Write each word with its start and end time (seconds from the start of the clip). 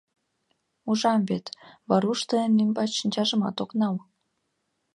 Ужам 0.89 1.21
вет, 1.29 1.45
Варуш 1.89 2.19
тыйын 2.29 2.59
ӱмбач 2.63 2.89
шинчажымат 2.99 3.57
ок 3.63 3.71
нал... 3.79 3.95